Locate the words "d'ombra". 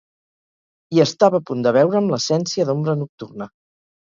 2.71-2.99